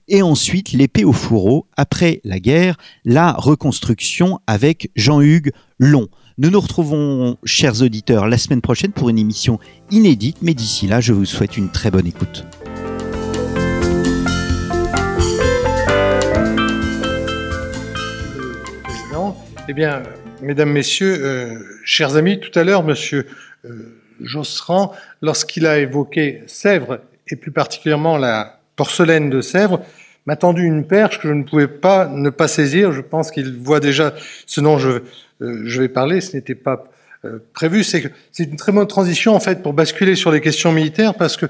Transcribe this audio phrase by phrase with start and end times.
[0.09, 6.09] et ensuite l'épée au fourreau après la guerre, la reconstruction avec Jean-Hugues Long.
[6.39, 9.59] Nous nous retrouvons, chers auditeurs, la semaine prochaine pour une émission
[9.91, 12.45] inédite, mais d'ici là, je vous souhaite une très bonne écoute.
[19.67, 20.03] Eh bien,
[20.43, 23.27] mesdames, messieurs, euh, chers amis, tout à l'heure, monsieur
[23.65, 29.81] euh, Josserand, lorsqu'il a évoqué Sèvres, et plus particulièrement la porcelaine de Sèvres,
[30.27, 32.93] m'a tendu une perche que je ne pouvais pas ne pas saisir.
[32.93, 34.15] Je pense qu'il voit déjà
[34.47, 35.03] ce dont je,
[35.43, 36.21] euh, je vais parler.
[36.21, 36.85] Ce n'était pas
[37.25, 37.85] euh, prévu.
[37.85, 41.47] C'est une très bonne transition en fait pour basculer sur les questions militaires parce que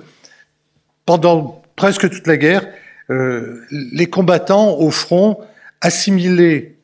[1.07, 2.67] pendant presque toute la guerre,
[3.11, 5.39] euh, les combattants au front
[5.81, 6.75] assimilaient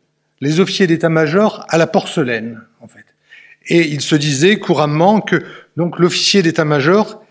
[0.41, 3.04] les officiers d'état-major à la porcelaine en fait.
[3.66, 5.36] Et ils se disaient couramment que
[5.76, 7.22] donc l'officier d'état-major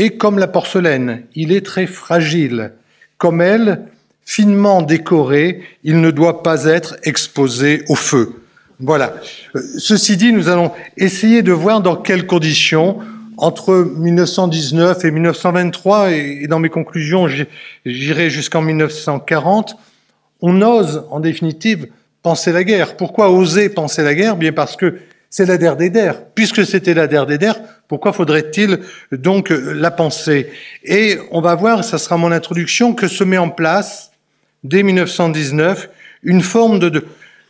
[0.00, 2.72] et comme la porcelaine, il est très fragile.
[3.18, 3.82] Comme elle,
[4.24, 8.40] finement décoré, il ne doit pas être exposé au feu.
[8.78, 9.12] Voilà.
[9.54, 13.00] Euh, ceci dit, nous allons essayer de voir dans quelles conditions,
[13.36, 17.28] entre 1919 et 1923, et dans mes conclusions,
[17.84, 19.76] j'irai jusqu'en 1940,
[20.40, 21.88] on ose, en définitive,
[22.22, 22.96] penser la guerre.
[22.96, 24.36] Pourquoi oser penser la guerre?
[24.36, 24.98] Bien parce que
[25.30, 26.24] c'est la der des der.
[26.34, 27.58] Puisque c'était la der des der,
[27.88, 28.80] pourquoi faudrait-il
[29.12, 30.50] donc la penser?
[30.84, 34.10] Et on va voir, ça sera mon introduction, que se met en place,
[34.64, 35.88] dès 1919,
[36.24, 36.88] une forme de,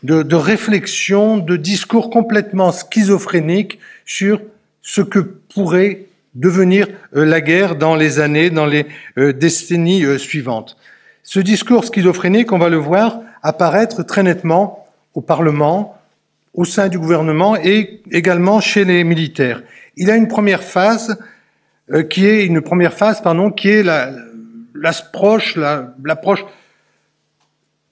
[0.02, 4.40] de, de, réflexion, de discours complètement schizophrénique sur
[4.82, 6.86] ce que pourrait devenir
[7.16, 8.86] euh, la guerre dans les années, dans les
[9.18, 10.76] euh, décennies euh, suivantes.
[11.22, 15.99] Ce discours schizophrénique, on va le voir apparaître très nettement au Parlement,
[16.54, 19.62] au sein du gouvernement et également chez les militaires.
[19.96, 21.18] Il a une première phase
[21.92, 23.82] euh, qui est une première phase, pardon, qui est
[24.74, 26.44] l'approche, la, l'approche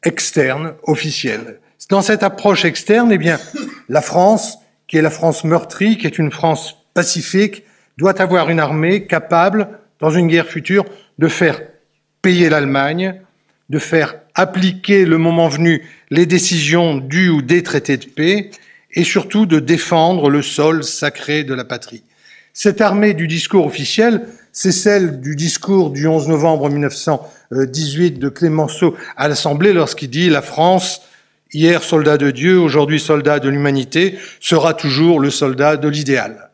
[0.02, 1.60] externe, officielle.
[1.90, 3.38] Dans cette approche externe, eh bien,
[3.88, 7.64] la France, qui est la France meurtrie, qui est une France pacifique,
[7.96, 9.68] doit avoir une armée capable,
[10.00, 10.84] dans une guerre future,
[11.18, 11.60] de faire
[12.22, 13.20] payer l'Allemagne,
[13.68, 18.50] de faire appliquer le moment venu les décisions du ou des traités de paix
[18.92, 22.02] et surtout de défendre le sol sacré de la patrie.
[22.52, 28.96] Cette armée du discours officiel, c'est celle du discours du 11 novembre 1918 de Clémenceau
[29.16, 31.02] à l'Assemblée lorsqu'il dit la France,
[31.52, 36.50] hier soldat de Dieu, aujourd'hui soldat de l'humanité, sera toujours le soldat de l'idéal.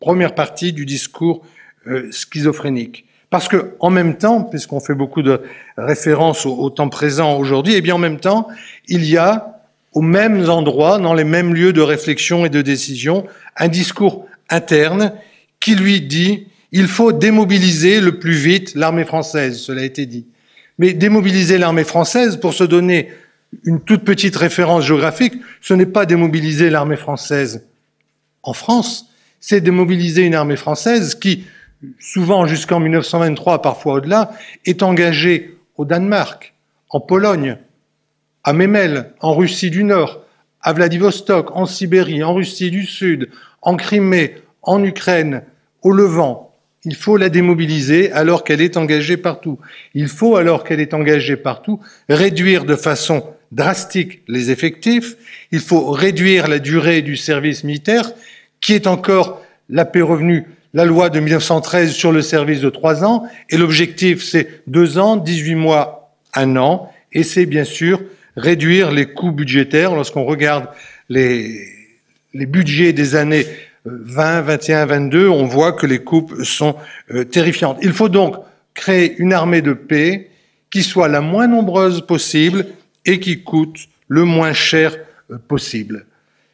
[0.00, 1.46] Première partie du discours
[1.86, 3.03] euh, schizophrénique.
[3.34, 5.42] Parce que, en même temps, puisqu'on fait beaucoup de
[5.76, 8.46] références au, temps présent aujourd'hui, et eh bien en même temps,
[8.86, 9.60] il y a
[9.92, 15.14] aux mêmes endroits, dans les mêmes lieux de réflexion et de décision, un discours interne
[15.58, 20.26] qui lui dit il faut démobiliser le plus vite l'armée française, cela a été dit.
[20.78, 23.08] Mais démobiliser l'armée française, pour se donner
[23.64, 27.66] une toute petite référence géographique, ce n'est pas démobiliser l'armée française
[28.44, 29.10] en France,
[29.40, 31.46] c'est démobiliser une armée française qui,
[31.98, 34.32] souvent jusqu'en 1923, parfois au-delà,
[34.64, 36.54] est engagé au Danemark,
[36.90, 37.56] en Pologne,
[38.44, 40.20] à Memel, en Russie du Nord,
[40.60, 43.30] à Vladivostok, en Sibérie, en Russie du Sud,
[43.62, 45.42] en Crimée, en Ukraine,
[45.82, 46.52] au Levant.
[46.84, 49.58] Il faut la démobiliser alors qu'elle est engagée partout.
[49.94, 55.16] Il faut, alors qu'elle est engagée partout, réduire de façon drastique les effectifs.
[55.50, 58.12] Il faut réduire la durée du service militaire,
[58.60, 63.04] qui est encore la paix revenue la loi de 1913 sur le service de trois
[63.04, 66.04] ans, et l'objectif c'est deux ans, 18 mois,
[66.34, 68.02] un an, Et c'est bien sûr
[68.36, 69.94] réduire les coûts budgétaires.
[69.94, 70.68] Lorsqu'on regarde
[71.08, 71.68] les,
[72.34, 73.46] budgets des années
[73.84, 76.74] 20, 21, 22, on voit que les coupes sont
[77.12, 77.78] euh, terrifiantes.
[77.82, 78.34] Il faut donc
[78.74, 80.30] créer une armée de paix
[80.70, 82.66] qui soit la moins nombreuse possible
[83.06, 83.76] et qui coûte
[84.08, 84.96] le moins cher
[85.30, 86.06] euh, possible.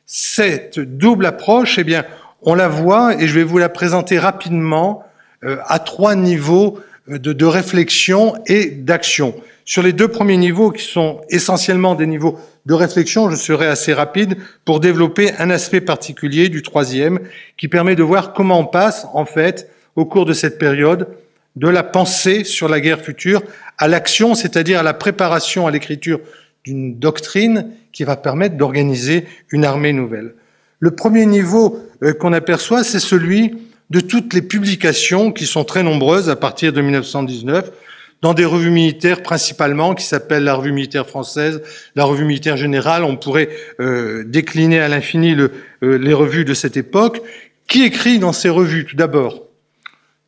[0.04, 2.04] Cette double approche, eh bien,
[2.42, 5.04] on la voit et je vais vous la présenter rapidement
[5.44, 6.78] euh, à trois niveaux
[7.08, 9.34] de, de réflexion et d'action.
[9.64, 13.92] Sur les deux premiers niveaux, qui sont essentiellement des niveaux de réflexion, je serai assez
[13.92, 17.20] rapide pour développer un aspect particulier du troisième,
[17.56, 21.08] qui permet de voir comment on passe, en fait, au cours de cette période,
[21.56, 23.42] de la pensée sur la guerre future
[23.78, 26.20] à l'action, c'est-à-dire à la préparation à l'écriture
[26.64, 30.34] d'une doctrine qui va permettre d'organiser une armée nouvelle.
[30.80, 33.54] Le premier niveau euh, qu'on aperçoit, c'est celui
[33.90, 37.70] de toutes les publications qui sont très nombreuses à partir de 1919
[38.22, 41.62] dans des revues militaires principalement qui s'appellent la revue militaire française,
[41.96, 43.04] la revue militaire générale.
[43.04, 45.48] On pourrait euh, décliner à l'infini euh,
[45.82, 47.20] les revues de cette époque.
[47.68, 49.46] Qui écrit dans ces revues Tout d'abord,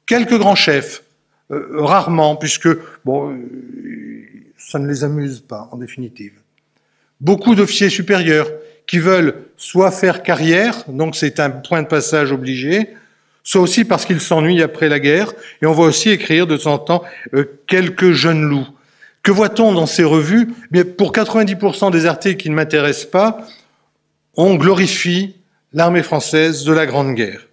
[0.07, 1.03] quelques grands chefs,
[1.51, 2.69] rarement, puisque
[3.05, 3.37] bon,
[4.57, 6.35] ça ne les amuse pas en définitive.
[7.21, 8.49] Beaucoup d'officiers supérieurs
[8.87, 12.89] qui veulent soit faire carrière, donc c'est un point de passage obligé,
[13.43, 16.75] soit aussi parce qu'ils s'ennuient après la guerre, et on voit aussi écrire de temps
[16.75, 17.03] en temps
[17.35, 18.69] euh, quelques jeunes loups.
[19.23, 20.53] Que voit-on dans ces revues?
[20.75, 23.47] Eh Pour 90% des articles qui ne m'intéressent pas,
[24.37, 25.37] on glorifie
[25.73, 27.47] l'armée française de la Grande Guerre.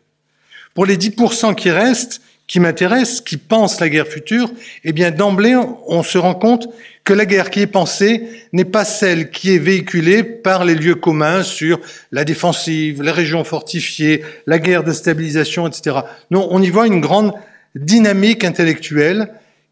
[0.74, 4.52] Pour les 10% qui restent, qui m'intéressent, qui pensent la guerre future,
[4.84, 5.56] eh bien d'emblée,
[5.88, 6.68] on se rend compte
[7.04, 10.96] que la guerre qui est pensée n'est pas celle qui est véhiculée par les lieux
[10.96, 11.80] communs sur
[12.12, 15.98] la défensive, les régions fortifiées, la guerre de stabilisation, etc.
[16.32, 17.34] Non, on y voit une grande
[17.76, 19.30] dynamique intellectuelle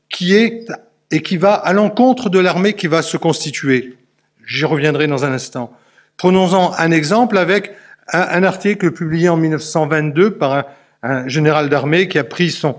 [0.07, 0.67] qui est
[1.09, 3.95] et qui va à l'encontre de l'armée qui va se constituer.
[4.45, 5.73] J'y reviendrai dans un instant.
[6.15, 7.71] Prenons-en un exemple avec
[8.13, 10.65] un, un article publié en 1922 par un,
[11.07, 12.75] un général d'armée qui a pris son,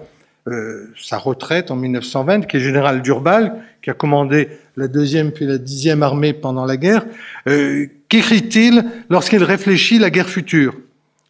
[0.47, 5.47] euh, sa retraite en 1920, qui est général d'Urbal, qui a commandé la deuxième puis
[5.47, 7.05] la dixième armée pendant la guerre.
[7.49, 10.75] Euh, Qu'écrit-il lorsqu'il réfléchit la guerre future?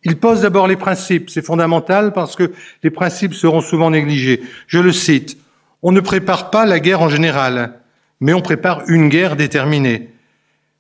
[0.05, 1.31] Il pose d'abord les principes.
[1.31, 2.53] C'est fondamental parce que
[2.85, 4.43] les principes seront souvent négligés.
[4.69, 5.37] Je le cite.
[5.83, 7.75] On ne prépare pas la guerre en général,
[8.21, 10.11] mais on prépare une guerre déterminée,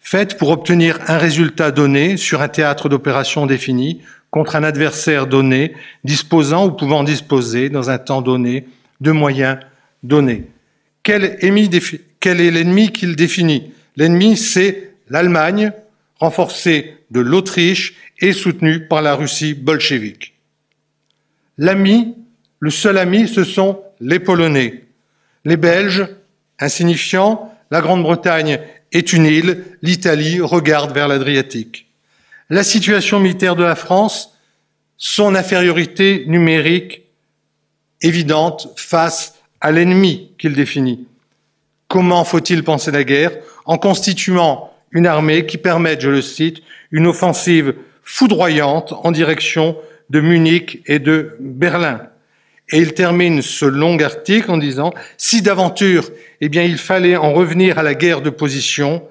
[0.00, 5.74] faite pour obtenir un résultat donné sur un théâtre d'opération défini, contre un adversaire donné,
[6.04, 8.66] disposant ou pouvant disposer dans un temps donné
[9.00, 9.58] de moyens
[10.02, 10.44] donnés.
[11.02, 13.72] Quel, est l'ennemi qu'il définit?
[13.96, 15.72] L'ennemi, c'est l'Allemagne,
[16.20, 20.34] renforcée de l'Autriche et soutenue par la Russie bolchevique.
[21.56, 22.14] L'ami,
[22.60, 24.84] le seul ami, ce sont les Polonais.
[25.44, 26.06] Les Belges,
[26.58, 28.60] insignifiants, la Grande-Bretagne
[28.92, 31.87] est une île, l'Italie regarde vers l'Adriatique
[32.50, 34.38] la situation militaire de la France,
[34.96, 37.02] son infériorité numérique
[38.00, 41.06] évidente face à l'ennemi qu'il définit.
[41.88, 43.32] Comment faut-il penser la guerre
[43.64, 49.76] En constituant une armée qui permette, je le cite, une offensive foudroyante en direction
[50.10, 52.02] de Munich et de Berlin?
[52.70, 56.10] Et il termine ce long article en disant, si d'aventure,
[56.40, 59.02] eh bien, il fallait en revenir à la guerre de position,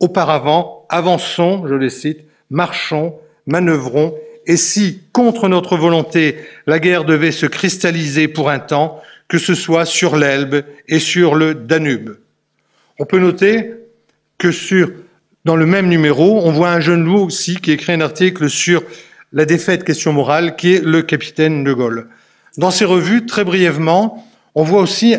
[0.00, 3.14] auparavant, avançons, je le cite, marchons,
[3.46, 4.14] manœuvrons,
[4.46, 6.36] et si, contre notre volonté,
[6.66, 11.34] la guerre devait se cristalliser pour un temps, que ce soit sur l'Elbe et sur
[11.34, 12.16] le Danube.
[12.98, 13.72] On peut noter
[14.38, 14.50] que
[15.44, 18.82] dans le même numéro, on voit un jeune loup aussi qui écrit un article sur
[19.32, 22.08] la défaite question morale, qui est le capitaine de Gaulle.
[22.56, 25.14] Dans ces revues, très brièvement, on voit aussi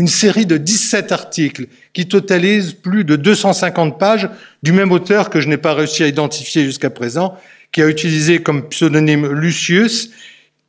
[0.00, 4.30] une série de 17 articles qui totalisent plus de 250 pages
[4.62, 7.36] du même auteur que je n'ai pas réussi à identifier jusqu'à présent,
[7.70, 10.10] qui a utilisé comme pseudonyme Lucius,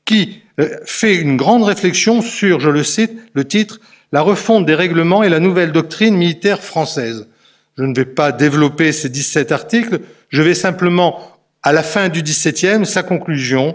[0.04, 3.80] qui euh, fait une grande réflexion sur, je le cite, le titre,
[4.12, 7.30] La refonte des règlements et la nouvelle doctrine militaire française.
[7.78, 12.22] Je ne vais pas développer ces 17 articles, je vais simplement, à la fin du
[12.22, 13.74] 17e, sa conclusion.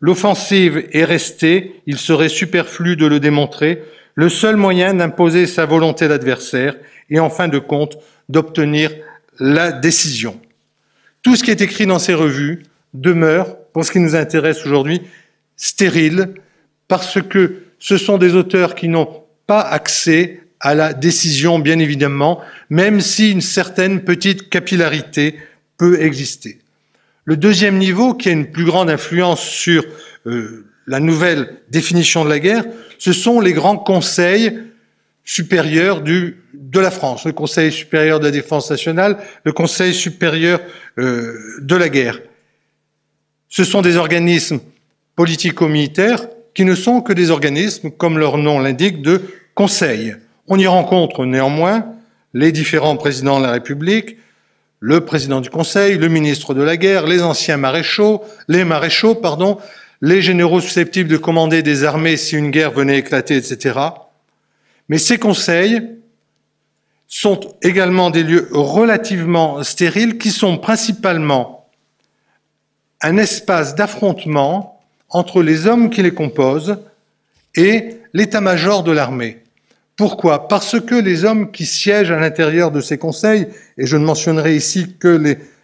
[0.00, 3.82] L'offensive est restée, il serait superflu de le démontrer,
[4.14, 6.76] le seul moyen d'imposer sa volonté à l'adversaire
[7.08, 7.96] et en fin de compte
[8.28, 8.90] d'obtenir
[9.38, 10.40] la décision.
[11.22, 12.62] Tout ce qui est écrit dans ces revues
[12.94, 15.02] demeure, pour ce qui nous intéresse aujourd'hui,
[15.56, 16.34] stérile,
[16.88, 22.40] parce que ce sont des auteurs qui n'ont pas accès à la décision, bien évidemment,
[22.68, 25.36] même si une certaine petite capillarité
[25.78, 26.58] peut exister.
[27.24, 29.84] Le deuxième niveau, qui a une plus grande influence sur
[30.26, 32.64] euh, la nouvelle définition de la guerre,
[32.98, 34.58] ce sont les grands conseils
[35.24, 40.58] supérieur du, de la France, le Conseil supérieur de la défense nationale, le Conseil supérieur
[40.98, 42.18] euh, de la guerre.
[43.48, 44.58] Ce sont des organismes
[45.14, 49.22] politico-militaires qui ne sont que des organismes, comme leur nom l'indique, de
[49.54, 50.16] conseil.
[50.48, 51.86] On y rencontre néanmoins
[52.34, 54.16] les différents présidents de la République,
[54.80, 59.58] le président du Conseil, le ministre de la Guerre, les anciens maréchaux, les maréchaux, pardon,
[60.00, 63.78] les généraux susceptibles de commander des armées si une guerre venait éclater, etc.
[64.88, 65.82] Mais ces conseils
[67.06, 71.68] sont également des lieux relativement stériles qui sont principalement
[73.02, 76.78] un espace d'affrontement entre les hommes qui les composent
[77.56, 79.42] et l'état-major de l'armée.
[79.96, 80.48] Pourquoi?
[80.48, 84.56] Parce que les hommes qui siègent à l'intérieur de ces conseils, et je ne mentionnerai
[84.56, 85.08] ici que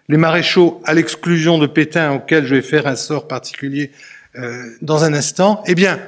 [0.09, 3.93] les, maréchaux à l'exclusion de Pétain, auxquels je vais faire un sort particulier
[4.38, 5.99] euh, dans un instant, eh bien,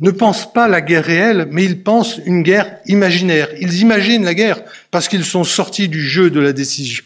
[0.00, 3.48] ne pensent pas la guerre réelle, mais ils pensent une guerre imaginaire.
[3.60, 7.04] Ils imaginent la guerre parce qu'ils sont sortis du jeu de la décision.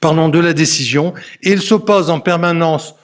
[0.00, 1.12] Pardon, de la décision,
[1.42, 2.94] et ils s'opposent en permanence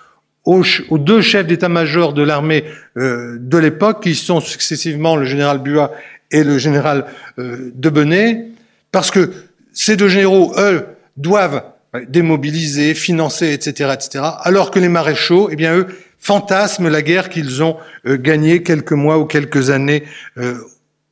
[0.45, 0.65] aux,
[0.99, 2.65] deux chefs d'état-major de l'armée
[2.97, 5.93] euh, de l'époque, qui sont successivement le général Buat
[6.31, 7.07] et le général
[7.39, 8.49] euh, Debenay,
[8.91, 9.33] parce que
[9.73, 11.63] ces deux généraux, eux, doivent
[12.09, 15.87] démobiliser, financer, etc., etc., alors que les maréchaux, eh bien, eux,
[16.19, 20.05] fantasment la guerre qu'ils ont euh, gagnée quelques mois ou quelques années
[20.39, 20.55] euh,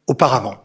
[0.07, 0.65] auparavant.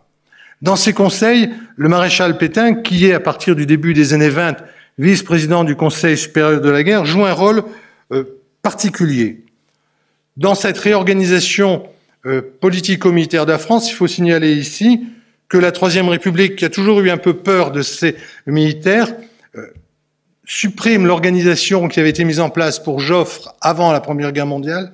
[0.62, 4.58] Dans ces conseils, le maréchal Pétain, qui est à partir du début des années 20
[4.98, 7.64] vice-président du Conseil supérieur de la guerre, joue un rôle
[8.62, 9.44] particulier.
[10.38, 11.88] Dans cette réorganisation
[12.26, 15.06] euh, politico-militaire de la France, il faut signaler ici
[15.48, 18.16] que la Troisième République, qui a toujours eu un peu peur de ces
[18.48, 19.14] militaires,
[19.56, 19.68] euh,
[20.46, 24.92] supprime l'organisation qui avait été mise en place pour Joffre avant la Première Guerre mondiale,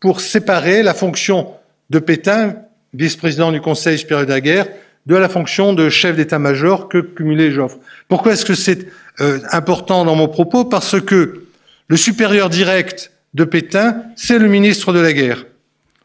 [0.00, 1.48] pour séparer la fonction
[1.90, 2.56] de Pétain,
[2.94, 4.66] vice-président du Conseil supérieur de la guerre,
[5.06, 7.78] de la fonction de chef d'état-major que cumulait Joffre.
[8.08, 8.86] Pourquoi est-ce que c'est
[9.20, 10.64] euh, important dans mon propos?
[10.64, 11.44] Parce que
[11.88, 15.44] le supérieur direct de Pétain, c'est le ministre de la guerre.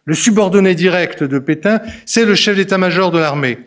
[0.05, 3.59] Le subordonné direct de Pétain, c'est le chef d'état-major de l'armée.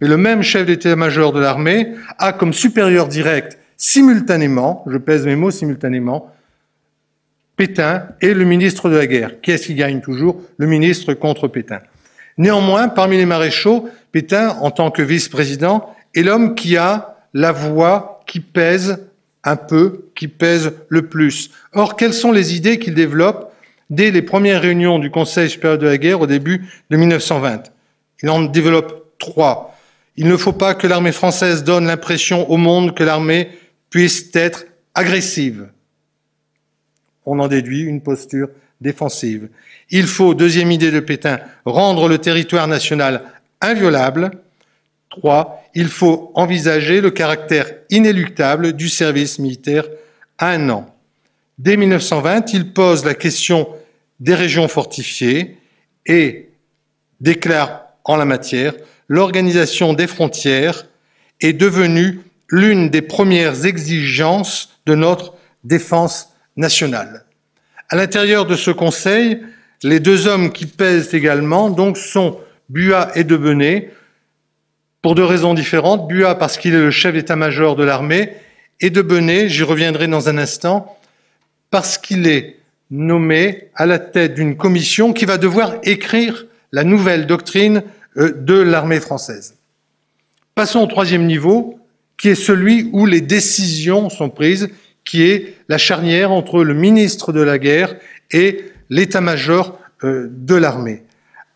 [0.00, 5.36] Mais le même chef d'état-major de l'armée a comme supérieur direct simultanément, je pèse mes
[5.36, 6.32] mots simultanément,
[7.56, 9.40] Pétain et le ministre de la guerre.
[9.40, 10.42] Qui est-ce qui gagne toujours?
[10.58, 11.80] Le ministre contre Pétain.
[12.36, 18.20] Néanmoins, parmi les maréchaux, Pétain, en tant que vice-président, est l'homme qui a la voix
[18.26, 18.98] qui pèse
[19.46, 21.50] un peu qui pèse le plus.
[21.72, 23.52] Or, quelles sont les idées qu'il développe
[23.88, 27.70] dès les premières réunions du Conseil supérieur de la guerre au début de 1920
[28.22, 29.78] Il en développe trois.
[30.16, 33.50] Il ne faut pas que l'armée française donne l'impression au monde que l'armée
[33.96, 35.68] puisse être agressive.
[37.24, 39.48] On en déduit une posture défensive.
[39.88, 43.22] Il faut, deuxième idée de Pétain, rendre le territoire national
[43.62, 44.32] inviolable.
[45.08, 49.86] Trois, il faut envisager le caractère inéluctable du service militaire
[50.36, 50.94] à un an.
[51.56, 53.66] Dès 1920, il pose la question
[54.20, 55.56] des régions fortifiées
[56.04, 56.50] et
[57.22, 58.74] déclare en la matière
[59.08, 60.86] l'organisation des frontières
[61.40, 65.34] est devenue l'une des premières exigences de notre
[65.64, 67.24] défense nationale.
[67.88, 69.40] À l'intérieur de ce Conseil,
[69.82, 72.38] les deux hommes qui pèsent également donc sont
[72.68, 73.90] Buat et Debenay,
[75.02, 76.08] pour deux raisons différentes.
[76.08, 78.32] Buat parce qu'il est le chef d'état-major de l'armée
[78.80, 80.98] et de Benet, j'y reviendrai dans un instant,
[81.70, 82.56] parce qu'il est
[82.90, 87.82] nommé à la tête d'une commission qui va devoir écrire la nouvelle doctrine
[88.16, 89.54] euh, de l'armée française.
[90.54, 91.78] Passons au troisième niveau,
[92.16, 94.70] qui est celui où les décisions sont prises,
[95.04, 97.96] qui est la charnière entre le ministre de la guerre
[98.30, 101.04] et l'état-major euh, de l'armée.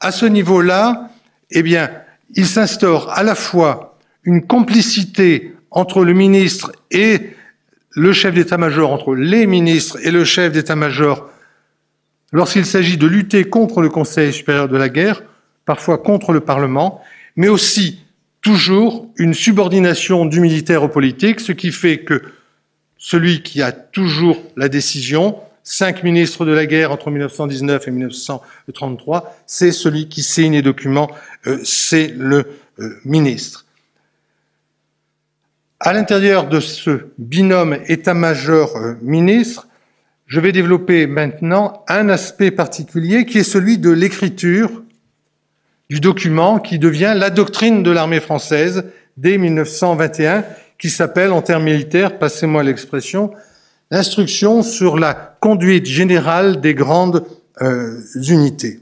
[0.00, 1.10] À ce niveau-là,
[1.50, 1.90] eh bien,
[2.34, 7.30] il s'instaure à la fois une complicité entre le ministre et
[7.90, 11.28] le chef d'état-major, entre les ministres et le chef d'état-major,
[12.32, 15.22] lorsqu'il s'agit de lutter contre le Conseil supérieur de la guerre,
[15.64, 17.02] parfois contre le Parlement,
[17.36, 18.00] mais aussi
[18.40, 22.22] toujours une subordination du militaire au politique, ce qui fait que
[22.96, 29.36] celui qui a toujours la décision cinq ministres de la guerre entre 1919 et 1933,
[29.46, 31.10] c'est celui qui signe les documents,
[31.46, 32.46] euh, c'est le
[32.78, 33.66] euh, ministre.
[35.78, 39.70] À l'intérieur de ce binôme état-major-ministre, euh,
[40.26, 44.82] je vais développer maintenant un aspect particulier qui est celui de l'écriture
[45.90, 48.84] du document qui devient la doctrine de l'armée française
[49.16, 50.44] dès 1921,
[50.78, 53.32] qui s'appelle en termes militaires, passez-moi l'expression,
[53.90, 57.26] l'instruction sur la conduite générale des grandes
[57.60, 58.78] euh, unités.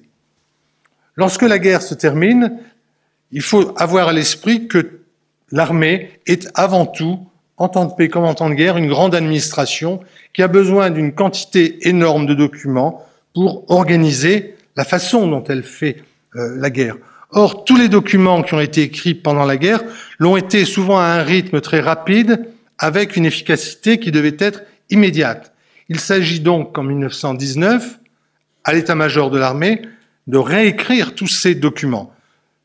[1.16, 2.58] Lorsque la guerre se termine,
[3.32, 5.00] il faut avoir à l'esprit que
[5.50, 7.18] l'armée est avant tout,
[7.56, 10.00] en temps de paix comme en temps de guerre, une grande administration
[10.34, 13.02] qui a besoin d'une quantité énorme de documents
[13.34, 16.96] pour organiser la façon dont elle fait la guerre.
[17.30, 19.82] Or, tous les documents qui ont été écrits pendant la guerre
[20.18, 22.46] l'ont été souvent à un rythme très rapide,
[22.78, 25.52] avec une efficacité qui devait être immédiate.
[25.88, 27.98] Il s'agit donc, en 1919,
[28.64, 29.82] à l'état-major de l'armée,
[30.26, 32.12] de réécrire tous ces documents.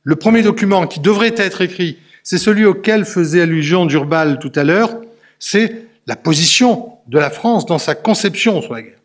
[0.04, 4.64] Le premier document qui devrait être écrit, c'est celui auquel faisait allusion Durbal tout à
[4.64, 4.96] l'heure,
[5.40, 9.00] c'est la position de la France dans sa conception sur la guerre,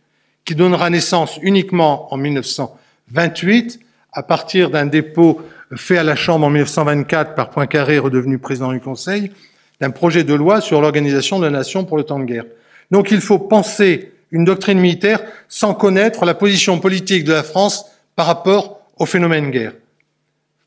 [0.44, 3.80] qui donnera naissance uniquement en 1928
[4.12, 5.42] à partir d'un dépôt
[5.76, 9.32] fait à la Chambre en 1924 par Poincaré, redevenu président du Conseil,
[9.80, 12.44] d'un projet de loi sur l'organisation de la nation pour le temps de guerre.
[12.90, 17.86] Donc il faut penser une doctrine militaire sans connaître la position politique de la France
[18.16, 19.72] par rapport au phénomène guerre.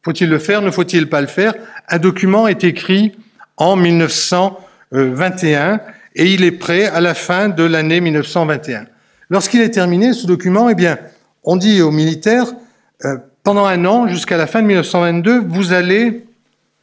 [0.03, 0.61] Faut-il le faire?
[0.61, 1.53] Ne faut-il pas le faire?
[1.87, 3.13] Un document est écrit
[3.57, 5.81] en 1921
[6.15, 8.85] et il est prêt à la fin de l'année 1921.
[9.29, 10.97] Lorsqu'il est terminé, ce document, eh bien,
[11.43, 12.53] on dit aux militaires,
[13.05, 16.25] euh, pendant un an, jusqu'à la fin de 1922, vous allez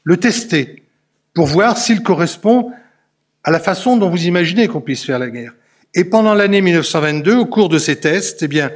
[0.05, 0.83] le tester
[1.35, 2.73] pour voir s'il correspond
[3.45, 5.55] à la façon dont vous imaginez qu'on puisse faire la guerre.
[5.95, 8.71] Et pendant l'année 1922, au cours de ces tests, eh bien,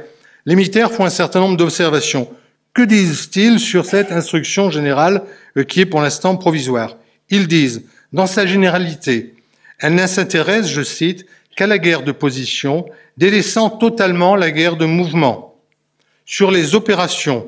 [0.45, 2.29] les militaires font un certain nombre d'observations.
[2.73, 5.23] Que disent-ils sur cette instruction générale
[5.57, 6.97] euh, qui est pour l'instant provisoire?
[7.29, 9.35] Ils disent, dans sa généralité,
[9.79, 11.25] elle ne s'intéresse, je cite,
[11.55, 12.85] qu'à la guerre de position,
[13.17, 15.55] délaissant totalement la guerre de mouvement.
[16.25, 17.47] Sur les opérations,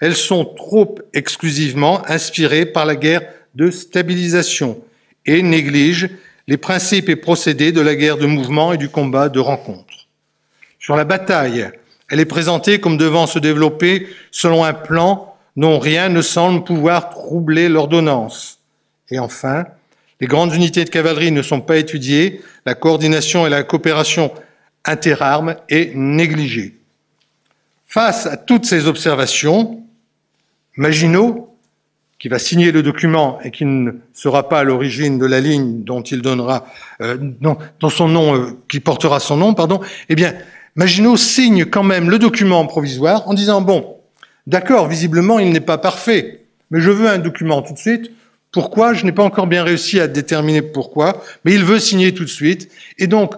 [0.00, 3.22] elles sont trop exclusivement inspirées par la guerre
[3.54, 4.80] de stabilisation
[5.26, 6.10] et négligent
[6.46, 10.06] les principes et procédés de la guerre de mouvement et du combat de rencontre.
[10.78, 11.70] Sur la bataille,
[12.10, 17.10] elle est présentée comme devant se développer selon un plan dont rien ne semble pouvoir
[17.10, 18.60] troubler l'ordonnance.
[19.10, 19.66] Et enfin,
[20.20, 24.32] les grandes unités de cavalerie ne sont pas étudiées, la coordination et la coopération
[24.84, 26.76] interarmes est négligée.
[27.86, 29.82] Face à toutes ces observations,
[30.78, 31.56] Maginot,
[32.20, 35.82] qui va signer le document et qui ne sera pas à l'origine de la ligne
[35.82, 36.66] dont il donnera,
[37.00, 37.16] euh,
[37.80, 40.34] dans son nom, euh, qui portera son nom, pardon, eh bien,
[40.76, 43.96] Maginot signe quand même le document provisoire en disant bon,
[44.46, 48.12] d'accord, visiblement il n'est pas parfait, mais je veux un document tout de suite.
[48.52, 48.94] Pourquoi?
[48.94, 52.30] Je n'ai pas encore bien réussi à déterminer pourquoi, mais il veut signer tout de
[52.30, 52.70] suite.
[52.98, 53.34] Et donc,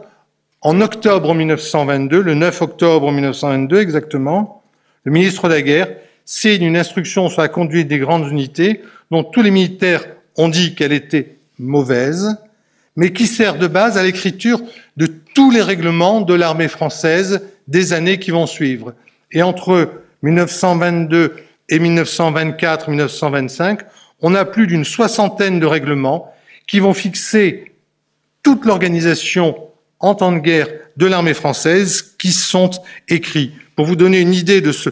[0.60, 4.62] en octobre 1922, le 9 octobre 1922 exactement,
[5.04, 5.88] le ministre de la Guerre
[6.30, 10.04] signe une instruction sur la conduite des grandes unités dont tous les militaires
[10.36, 12.36] ont dit qu'elle était mauvaise,
[12.94, 14.60] mais qui sert de base à l'écriture
[14.96, 18.94] de tous les règlements de l'armée française des années qui vont suivre.
[19.32, 19.90] Et entre
[20.22, 21.34] 1922
[21.68, 23.80] et 1924-1925,
[24.20, 26.32] on a plus d'une soixantaine de règlements
[26.68, 27.72] qui vont fixer
[28.44, 29.56] toute l'organisation
[29.98, 32.70] en temps de guerre de l'armée française qui sont
[33.08, 33.50] écrits.
[33.74, 34.90] Pour vous donner une idée de ce,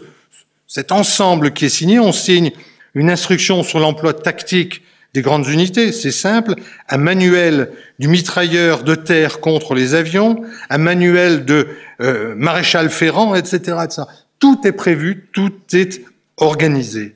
[0.69, 2.51] cet ensemble qui est signé, on signe
[2.93, 4.83] une instruction sur l'emploi tactique
[5.15, 6.53] des grandes unités, c'est simple,
[6.87, 11.67] un manuel du mitrailleur de terre contre les avions, un manuel de
[11.99, 14.03] euh, maréchal Ferrand, etc., etc.
[14.37, 16.03] Tout est prévu, tout est
[16.37, 17.15] organisé.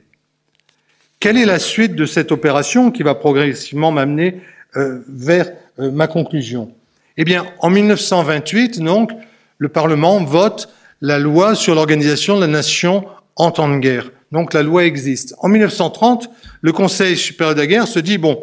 [1.20, 4.40] Quelle est la suite de cette opération qui va progressivement m'amener
[4.76, 6.72] euh, vers euh, ma conclusion?
[7.16, 9.12] Eh bien, en 1928, donc,
[9.58, 10.68] le Parlement vote
[11.00, 14.10] la loi sur l'organisation de la nation en temps de guerre.
[14.32, 15.34] Donc la loi existe.
[15.38, 16.28] En 1930,
[16.60, 18.38] le Conseil supérieur de la guerre se dit, bon,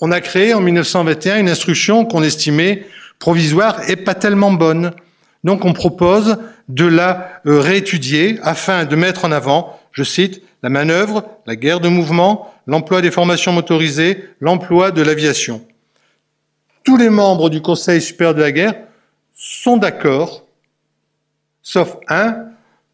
[0.00, 2.86] on a créé en 1921 une instruction qu'on estimait
[3.18, 4.92] provisoire et pas tellement bonne.
[5.44, 10.70] Donc on propose de la euh, réétudier afin de mettre en avant, je cite, la
[10.70, 15.64] manœuvre, la guerre de mouvement, l'emploi des formations motorisées, l'emploi de l'aviation.
[16.84, 18.74] Tous les membres du Conseil supérieur de la guerre
[19.34, 20.46] sont d'accord,
[21.62, 22.46] sauf un,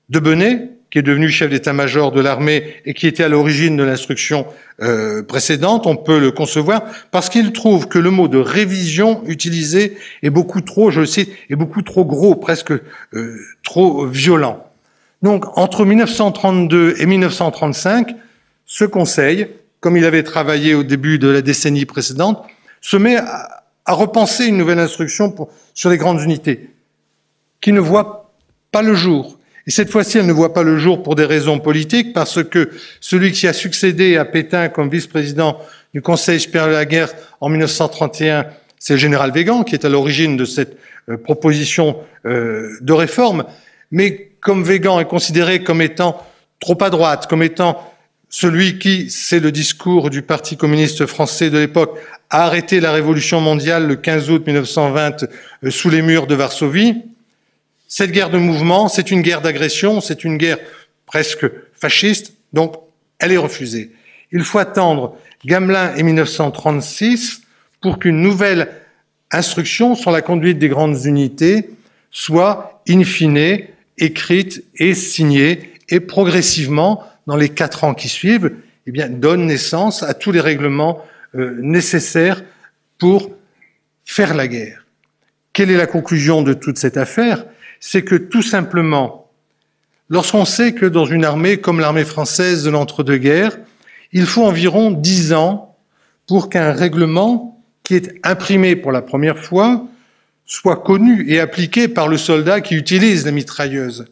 [0.09, 3.85] de Benet, qui est devenu chef d'état-major de l'armée et qui était à l'origine de
[3.85, 4.47] l'instruction
[4.83, 9.97] euh, précédente, on peut le concevoir, parce qu'il trouve que le mot de révision utilisé
[10.23, 14.67] est beaucoup trop, je le cite, est beaucoup trop gros, presque euh, trop violent.
[15.23, 18.17] Donc, entre 1932 et 1935,
[18.65, 19.49] ce Conseil,
[19.81, 22.45] comme il avait travaillé au début de la décennie précédente,
[22.81, 25.35] se met à, repenser une nouvelle instruction
[25.75, 26.71] sur les grandes unités,
[27.61, 28.31] qui ne voit
[28.71, 31.59] pas le jour et cette fois-ci, elle ne voit pas le jour pour des raisons
[31.59, 32.71] politiques, parce que
[33.01, 35.59] celui qui a succédé à Pétain comme vice-président
[35.93, 38.47] du Conseil supérieur de la guerre en 1931,
[38.79, 40.77] c'est le général Végan, qui est à l'origine de cette
[41.09, 43.45] euh, proposition euh, de réforme.
[43.91, 46.25] Mais comme Végan est considéré comme étant
[46.61, 47.93] trop à droite, comme étant
[48.31, 51.99] celui qui, c'est le discours du Parti communiste français de l'époque,
[52.31, 55.25] a arrêté la révolution mondiale le 15 août 1920
[55.65, 57.03] euh, sous les murs de Varsovie.
[57.93, 60.59] Cette guerre de mouvement, c'est une guerre d'agression, c'est une guerre
[61.07, 62.77] presque fasciste, donc
[63.19, 63.91] elle est refusée.
[64.31, 67.43] Il faut attendre Gamelin et 1936
[67.81, 68.71] pour qu'une nouvelle
[69.33, 71.69] instruction sur la conduite des grandes unités
[72.13, 73.59] soit in fine
[73.99, 78.53] écrite et signée et progressivement, dans les quatre ans qui suivent,
[78.87, 82.45] eh bien, donne naissance à tous les règlements euh, nécessaires
[82.99, 83.33] pour
[84.05, 84.87] faire la guerre.
[85.53, 87.45] Quelle est la conclusion de toute cette affaire?
[87.81, 89.31] C'est que tout simplement,
[90.09, 93.59] lorsqu'on sait que dans une armée comme l'armée française de l'entre-deux-guerres,
[94.13, 95.77] il faut environ dix ans
[96.27, 99.87] pour qu'un règlement qui est imprimé pour la première fois
[100.45, 104.07] soit connu et appliqué par le soldat qui utilise la mitrailleuse.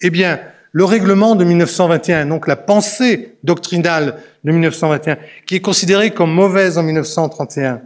[0.00, 0.40] Eh bien,
[0.72, 6.78] le règlement de 1921, donc la pensée doctrinale de 1921, qui est considérée comme mauvaise
[6.78, 7.82] en 1931,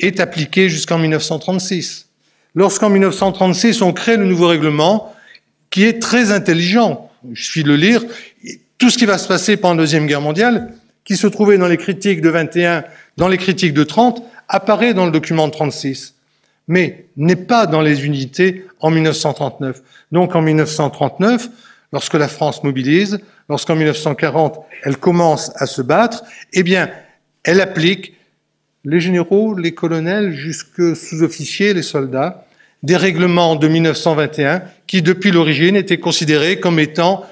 [0.00, 2.07] est appliquée jusqu'en 1936.
[2.58, 5.14] Lorsqu'en 1936, on crée le nouveau règlement,
[5.70, 8.02] qui est très intelligent, je suis le lire,
[8.78, 11.68] tout ce qui va se passer pendant la Deuxième Guerre mondiale, qui se trouvait dans
[11.68, 12.82] les critiques de 21,
[13.16, 16.16] dans les critiques de 30, apparaît dans le document de 36
[16.66, 19.80] mais n'est pas dans les unités en 1939.
[20.10, 21.48] Donc en 1939,
[21.92, 26.90] lorsque la France mobilise, lorsqu'en 1940 elle commence à se battre, eh bien,
[27.44, 28.14] elle applique
[28.84, 32.44] les généraux, les colonels, jusque sous-officiers, les soldats,
[32.82, 37.26] des règlements de 1921 qui, depuis l'origine, étaient considérés comme étant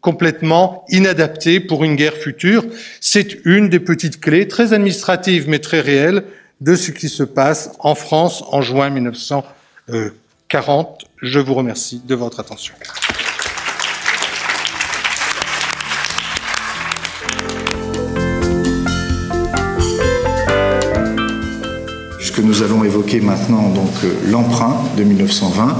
[0.00, 2.64] complètement inadaptés pour une guerre future.
[3.00, 6.24] C'est une des petites clés, très administratives mais très réelles,
[6.60, 11.04] de ce qui se passe en France en juin 1940.
[11.22, 12.74] Je vous remercie de votre attention.
[22.34, 25.76] Que nous allons évoquer maintenant, donc euh, l'emprunt de 1920,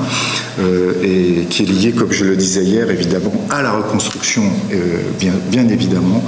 [0.61, 4.77] euh, et qui est lié, comme je le disais hier, évidemment, à la reconstruction, euh,
[5.19, 6.23] bien, bien, évidemment.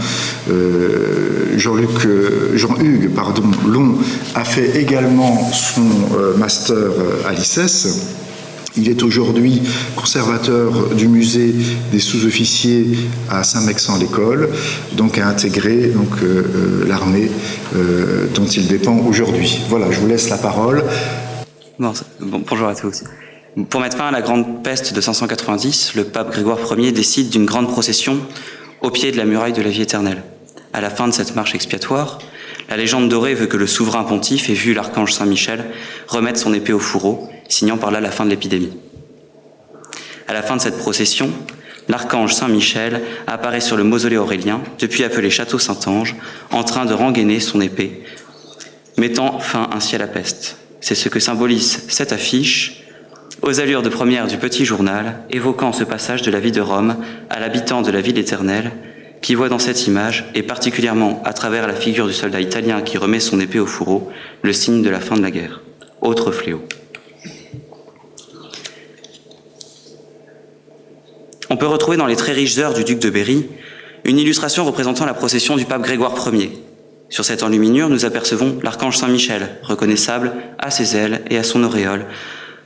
[1.57, 3.97] Jean-Hugues, pardon, Long
[4.35, 5.83] a fait également son
[6.39, 6.91] master
[7.27, 8.26] à l'ICES
[8.77, 9.63] il est aujourd'hui
[9.95, 11.55] conservateur du musée
[11.93, 12.87] des sous-officiers
[13.31, 14.51] à Saint-Mexan-l'École,
[14.93, 17.31] donc a intégré donc, euh, euh, l'armée
[17.75, 19.61] euh, dont il dépend aujourd'hui.
[19.69, 20.85] Voilà, je vous laisse la parole.
[21.79, 23.05] Bon, bonjour à tous.
[23.71, 27.47] Pour mettre fin à la grande peste de 590, le pape Grégoire Ier décide d'une
[27.47, 28.19] grande procession
[28.83, 30.23] au pied de la muraille de la vie éternelle.
[30.75, 32.19] À la fin de cette marche expiatoire,
[32.69, 35.65] la légende dorée veut que le souverain pontife ait vu l'archange Saint-Michel
[36.09, 38.77] remettre son épée au fourreau signant par là la fin de l'épidémie.
[40.29, 41.31] À la fin de cette procession,
[41.89, 46.17] l'archange Saint-Michel apparaît sur le mausolée aurélien, depuis appelé Château Saint-Ange,
[46.51, 48.03] en train de rengainer son épée,
[48.97, 50.57] mettant fin ainsi à la peste.
[50.81, 52.83] C'est ce que symbolise cette affiche,
[53.43, 56.97] aux allures de première du petit journal, évoquant ce passage de la vie de Rome
[57.31, 58.73] à l'habitant de la ville éternelle,
[59.23, 62.99] qui voit dans cette image, et particulièrement à travers la figure du soldat italien qui
[62.99, 64.11] remet son épée au fourreau,
[64.43, 65.61] le signe de la fin de la guerre.
[66.01, 66.63] Autre fléau.
[71.49, 73.47] On peut retrouver dans les très riches heures du duc de Berry
[74.05, 76.53] une illustration représentant la procession du pape Grégoire Ier.
[77.09, 82.07] Sur cette enluminure, nous apercevons l'archange Saint-Michel, reconnaissable à ses ailes et à son auréole,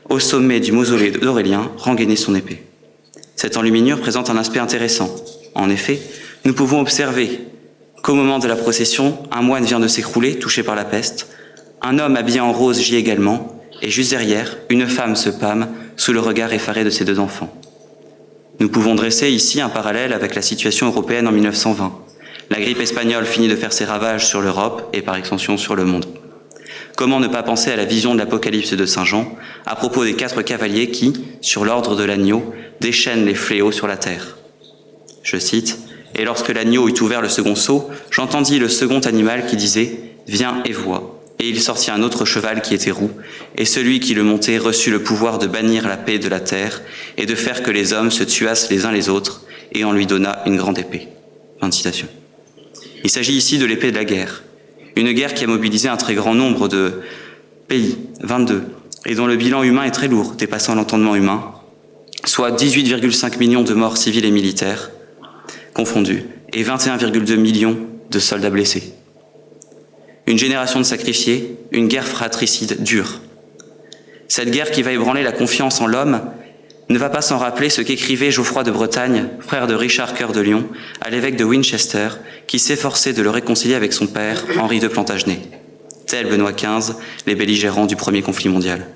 [0.08, 2.62] au sommet du mausolée d'Aurélien, rengainer son épée.
[3.36, 5.14] Cette enluminure présente un aspect intéressant.
[5.54, 6.00] En effet,
[6.44, 7.40] nous pouvons observer
[8.02, 11.28] qu'au moment de la procession, un moine vient de s'écrouler, touché par la peste.
[11.82, 16.12] Un homme habillé en rose gît également, et juste derrière, une femme se pâme sous
[16.12, 17.52] le regard effaré de ses deux enfants.
[18.58, 21.92] Nous pouvons dresser ici un parallèle avec la situation européenne en 1920.
[22.50, 25.84] La grippe espagnole finit de faire ses ravages sur l'Europe et par extension sur le
[25.84, 26.06] monde.
[26.96, 29.30] Comment ne pas penser à la vision de l'Apocalypse de Saint Jean
[29.66, 33.96] à propos des quatre cavaliers qui, sur l'ordre de l'agneau, déchaînent les fléaux sur la
[33.96, 34.36] terre?
[35.22, 35.78] Je cite
[36.14, 40.62] Et lorsque l'agneau eut ouvert le second seau, j'entendis le second animal qui disait Viens
[40.64, 41.20] et vois.
[41.38, 43.10] Et il sortit un autre cheval qui était roux,
[43.56, 46.82] et celui qui le montait reçut le pouvoir de bannir la paix de la terre,
[47.16, 49.42] et de faire que les hommes se tuassent les uns les autres,
[49.72, 51.08] et on lui donna une grande épée.
[51.58, 52.08] Fin de citation.
[53.04, 54.42] Il s'agit ici de l'épée de la guerre,
[54.96, 57.00] une guerre qui a mobilisé un très grand nombre de
[57.68, 58.64] pays, 22,
[59.06, 61.54] et dont le bilan humain est très lourd, dépassant l'entendement humain,
[62.26, 64.90] soit 18,5 millions de morts civiles et militaires
[65.74, 67.78] confondus, et 21,2 millions
[68.10, 68.94] de soldats blessés
[70.30, 73.20] une génération de sacrifiés, une guerre fratricide dure.
[74.28, 76.20] Cette guerre qui va ébranler la confiance en l'homme
[76.88, 80.40] ne va pas sans rappeler ce qu'écrivait Geoffroy de Bretagne, frère de Richard Cœur de
[80.40, 80.68] Lion,
[81.00, 82.08] à l'évêque de Winchester,
[82.46, 85.40] qui s'efforçait de le réconcilier avec son père, Henri de Plantagenet.
[86.06, 86.94] Tel Benoît XV,
[87.26, 88.86] les belligérants du premier conflit mondial.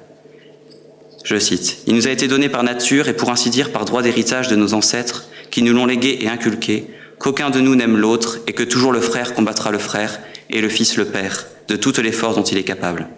[1.25, 4.03] Je cite, Il nous a été donné par nature et pour ainsi dire par droit
[4.03, 6.87] d'héritage de nos ancêtres, qui nous l'ont légué et inculqué,
[7.19, 10.69] qu'aucun de nous n'aime l'autre et que toujours le frère combattra le frère et le
[10.69, 13.09] fils le père, de toutes les forces dont il est capable.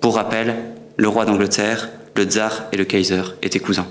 [0.00, 0.54] Pour rappel,
[0.96, 3.86] le roi d'Angleterre, le tsar et le kaiser étaient cousins.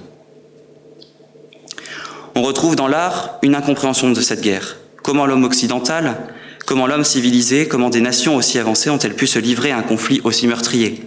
[2.34, 4.78] On retrouve dans l'art une incompréhension de cette guerre.
[5.04, 6.18] Comment l'homme occidental,
[6.66, 10.20] comment l'homme civilisé, comment des nations aussi avancées ont-elles pu se livrer à un conflit
[10.24, 11.04] aussi meurtrier?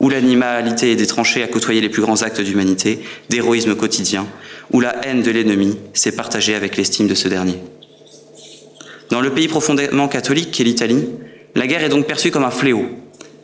[0.00, 4.26] Où l'animalité des tranchées a côtoyé les plus grands actes d'humanité, d'héroïsme quotidien,
[4.72, 7.58] où la haine de l'ennemi s'est partagée avec l'estime de ce dernier.
[9.10, 11.04] Dans le pays profondément catholique qu'est l'Italie,
[11.54, 12.86] la guerre est donc perçue comme un fléau.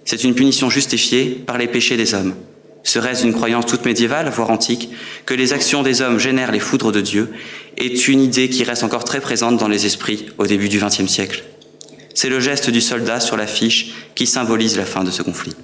[0.04, 2.34] C'est une punition justifiée par les péchés des hommes.
[2.84, 4.90] Serait-ce une croyance toute médiévale, voire antique,
[5.26, 7.32] que les actions des hommes génèrent les foudres de Dieu,
[7.76, 11.08] est une idée qui reste encore très présente dans les esprits au début du XXe
[11.08, 11.42] siècle.
[12.14, 15.56] C'est le geste du soldat sur l'affiche qui symbolise la fin de ce conflit.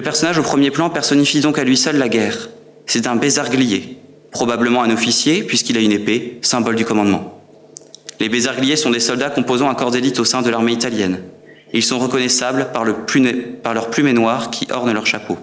[0.00, 2.48] Le personnage au premier plan personnifie donc à lui seul la guerre.
[2.86, 3.98] C'est un bézarglier,
[4.30, 7.42] probablement un officier puisqu'il a une épée, symbole du commandement.
[8.18, 11.20] Les bézargliers sont des soldats composant un corps d'élite au sein de l'armée italienne.
[11.74, 12.94] Ils sont reconnaissables par, le
[13.62, 15.36] par leur plumet noir qui orne leur chapeau.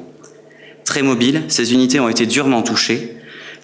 [0.85, 3.15] Très mobiles, ces unités ont été durement touchées,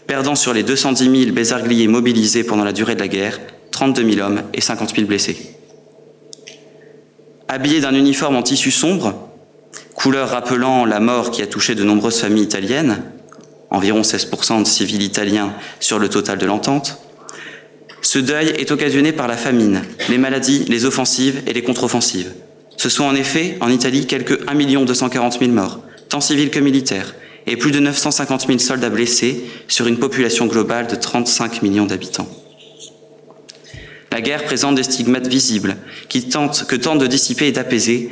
[0.05, 3.39] perdant sur les 210 000 bézargliers mobilisés pendant la durée de la guerre
[3.71, 5.55] 32 000 hommes et 50 000 blessés.
[7.47, 9.32] Habillés d'un uniforme en tissu sombre,
[9.95, 13.03] couleur rappelant la mort qui a touché de nombreuses familles italiennes,
[13.69, 16.97] environ 16% de civils italiens sur le total de l'entente,
[18.01, 22.33] ce deuil est occasionné par la famine, les maladies, les offensives et les contre-offensives.
[22.75, 27.15] Ce sont en effet, en Italie, quelques 1 240 000 morts, tant civils que militaires,
[27.47, 32.27] et plus de 950 000 soldats blessés sur une population globale de 35 millions d'habitants.
[34.11, 35.77] La guerre présente des stigmates visibles
[36.09, 38.11] que tentent de dissiper et d'apaiser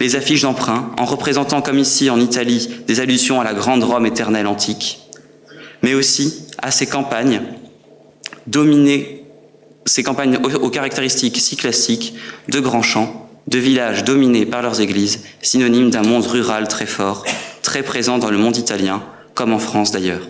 [0.00, 4.06] les affiches d'emprunt en représentant comme ici en Italie des allusions à la grande Rome
[4.06, 5.00] éternelle antique,
[5.82, 7.42] mais aussi à ces campagnes
[8.46, 9.18] dominées
[9.88, 12.14] ces campagnes aux caractéristiques si classiques
[12.48, 17.24] de grands champs, de villages dominés par leurs églises, synonymes d'un monde rural très fort,
[17.62, 19.02] très présent dans le monde italien,
[19.34, 20.28] comme en France d'ailleurs.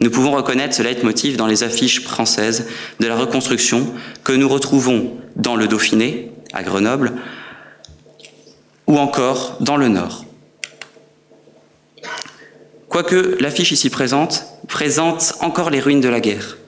[0.00, 2.66] Nous pouvons reconnaître ce leitmotiv dans les affiches françaises
[3.00, 3.86] de la reconstruction
[4.22, 7.14] que nous retrouvons dans le Dauphiné, à Grenoble,
[8.88, 10.24] ou encore dans le Nord.
[12.88, 16.58] Quoique l'affiche ici présente présente encore les ruines de la guerre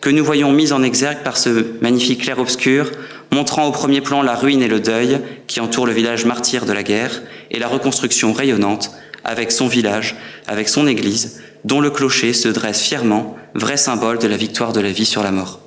[0.00, 2.90] que nous voyons mise en exergue par ce magnifique clair-obscur,
[3.32, 6.72] montrant au premier plan la ruine et le deuil qui entourent le village martyr de
[6.72, 8.92] la guerre, et la reconstruction rayonnante,
[9.24, 14.28] avec son village, avec son église, dont le clocher se dresse fièrement, vrai symbole de
[14.28, 15.60] la victoire de la vie sur la mort.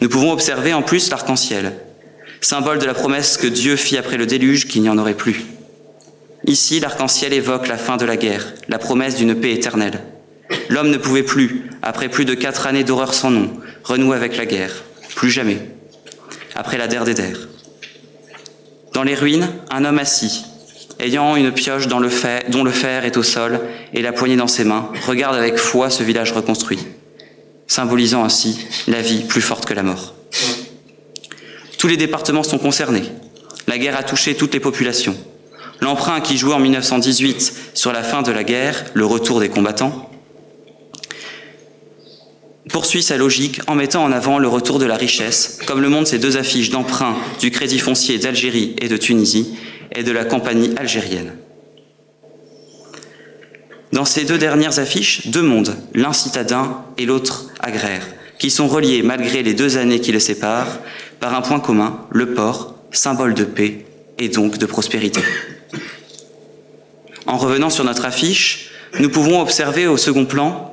[0.00, 1.72] Nous pouvons observer en plus l'arc-en-ciel,
[2.40, 5.44] symbole de la promesse que Dieu fit après le déluge qu'il n'y en aurait plus.
[6.44, 10.00] Ici, l'arc-en-ciel évoque la fin de la guerre, la promesse d'une paix éternelle.
[10.68, 13.50] L'homme ne pouvait plus, après plus de quatre années d'horreur sans nom,
[13.82, 14.84] renouer avec la guerre.
[15.14, 15.58] Plus jamais.
[16.54, 17.48] Après la der des der.
[18.92, 20.44] Dans les ruines, un homme assis,
[21.00, 23.60] ayant une pioche dont le fer est au sol
[23.92, 26.78] et la poignée dans ses mains, regarde avec foi ce village reconstruit,
[27.66, 30.14] symbolisant ainsi la vie plus forte que la mort.
[31.86, 33.04] Tous les départements sont concernés.
[33.68, 35.16] La guerre a touché toutes les populations.
[35.80, 40.10] L'emprunt qui jouait en 1918 sur la fin de la guerre, le retour des combattants,
[42.70, 46.08] poursuit sa logique en mettant en avant le retour de la richesse, comme le montrent
[46.08, 49.56] ces deux affiches d'emprunt du Crédit foncier d'Algérie et de Tunisie
[49.94, 51.36] et de la compagnie algérienne.
[53.92, 58.04] Dans ces deux dernières affiches, deux mondes, l'un citadin et l'autre agraire,
[58.40, 60.80] qui sont reliés malgré les deux années qui les séparent
[61.20, 63.86] par un point commun, le port, symbole de paix
[64.18, 65.20] et donc de prospérité.
[67.26, 70.72] En revenant sur notre affiche, nous pouvons observer au second plan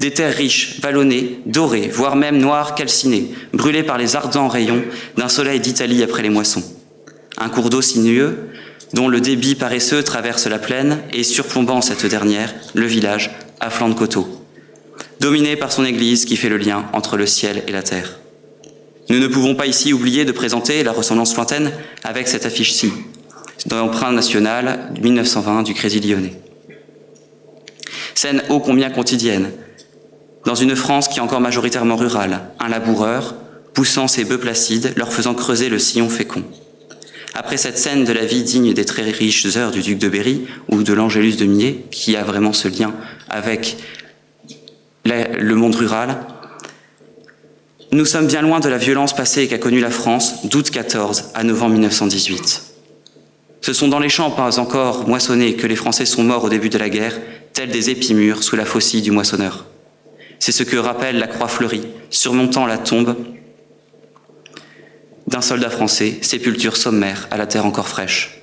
[0.00, 4.84] des terres riches, vallonnées, dorées, voire même noires, calcinées, brûlées par les ardents rayons
[5.16, 6.62] d'un soleil d'Italie après les moissons.
[7.36, 8.48] Un cours d'eau sinueux,
[8.92, 13.88] dont le débit paresseux traverse la plaine et surplombant cette dernière, le village, à flanc
[13.88, 14.28] de coteau,
[15.20, 18.18] dominé par son église qui fait le lien entre le ciel et la terre.
[19.10, 21.72] Nous ne pouvons pas ici oublier de présenter la ressemblance lointaine
[22.04, 22.92] avec cette affiche-ci,
[23.64, 26.38] dans l'emprunt national 1920 du Crédit Lyonnais.
[28.14, 29.50] Scène ô combien quotidienne,
[30.44, 33.34] dans une France qui est encore majoritairement rurale, un laboureur,
[33.72, 36.44] poussant ses bœufs placides, leur faisant creuser le sillon fécond.
[37.32, 40.46] Après cette scène de la vie digne des très riches heures du duc de Berry
[40.68, 42.92] ou de l'Angélus de Millet, qui a vraiment ce lien
[43.30, 43.78] avec
[45.04, 46.18] le monde rural,
[47.90, 51.42] nous sommes bien loin de la violence passée qu'a connue la France d'août 14 à
[51.42, 52.62] novembre 1918.
[53.62, 56.68] Ce sont dans les champs pas encore moissonnés que les Français sont morts au début
[56.68, 57.18] de la guerre,
[57.54, 59.64] tels des épimures sous la faucille du moissonneur.
[60.38, 63.16] C'est ce que rappelle la croix fleurie, surmontant la tombe
[65.26, 68.37] d'un soldat français, sépulture sommaire à la terre encore fraîche.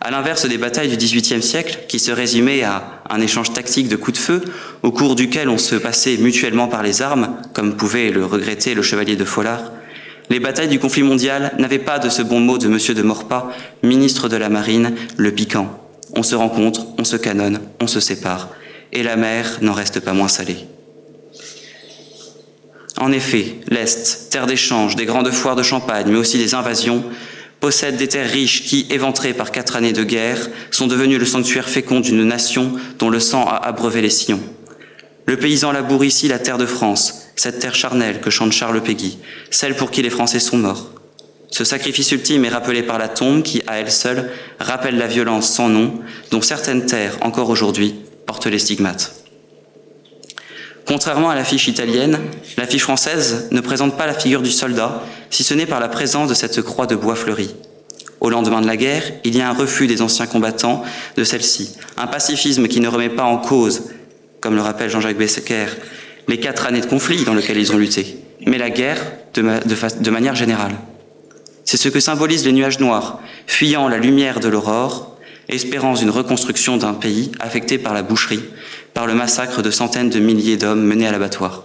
[0.00, 3.96] À l'inverse des batailles du XVIIIe siècle, qui se résumaient à un échange tactique de
[3.96, 4.44] coups de feu,
[4.82, 8.82] au cours duquel on se passait mutuellement par les armes, comme pouvait le regretter le
[8.82, 9.72] chevalier de Follard,
[10.28, 12.78] les batailles du conflit mondial n'avaient pas de ce bon mot de M.
[12.94, 15.68] de Maurepas, ministre de la Marine, le piquant.
[16.16, 18.48] On se rencontre, on se canonne, on se sépare,
[18.92, 20.66] et la mer n'en reste pas moins salée.
[22.98, 27.04] En effet, l'Est, terre d'échange, des grandes foires de champagne, mais aussi des invasions,
[27.66, 30.38] possède des terres riches qui, éventrées par quatre années de guerre,
[30.70, 34.40] sont devenues le sanctuaire fécond d'une nation dont le sang a abreuvé les sillons.
[35.26, 39.18] Le paysan laboure ici la terre de France, cette terre charnelle que chante Charles Péguy,
[39.50, 40.92] celle pour qui les Français sont morts.
[41.50, 45.52] Ce sacrifice ultime est rappelé par la tombe qui, à elle seule, rappelle la violence
[45.52, 45.98] sans nom
[46.30, 49.25] dont certaines terres, encore aujourd'hui, portent les stigmates.
[50.86, 52.20] Contrairement à l'affiche italienne,
[52.56, 56.28] l'affiche française ne présente pas la figure du soldat, si ce n'est par la présence
[56.28, 57.54] de cette croix de bois fleuri.
[58.20, 60.84] Au lendemain de la guerre, il y a un refus des anciens combattants
[61.16, 63.90] de celle-ci, un pacifisme qui ne remet pas en cause,
[64.40, 65.66] comme le rappelle Jean-Jacques Bessecker,
[66.28, 69.00] les quatre années de conflit dans lesquelles ils ont lutté, mais la guerre
[69.34, 70.76] de manière générale.
[71.64, 73.18] C'est ce que symbolisent les nuages noirs,
[73.48, 75.16] fuyant la lumière de l'aurore,
[75.48, 78.44] espérant une reconstruction d'un pays affecté par la boucherie,
[78.96, 81.64] par le massacre de centaines de milliers d'hommes menés à l'abattoir.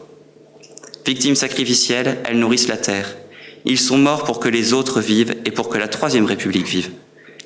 [1.06, 3.16] Victimes sacrificielles, elles nourrissent la terre.
[3.64, 6.90] Ils sont morts pour que les autres vivent et pour que la Troisième République vive.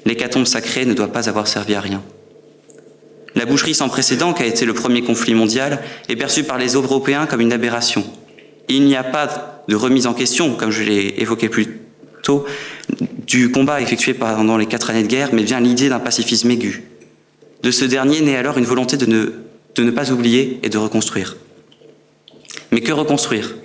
[0.05, 2.01] L'hécatombe sacrée ne doit pas avoir servi à rien.
[3.35, 6.69] La boucherie sans précédent, qui a été le premier conflit mondial, est perçue par les
[6.73, 8.03] Européens comme une aberration.
[8.69, 11.77] Il n'y a pas de remise en question, comme je l'ai évoqué plus
[12.23, 12.47] tôt,
[13.27, 16.85] du combat effectué pendant les quatre années de guerre, mais bien l'idée d'un pacifisme aigu.
[17.61, 19.44] De ce dernier naît alors une volonté de ne
[19.75, 21.35] de ne pas oublier et de reconstruire.
[22.71, 23.55] Mais que reconstruire?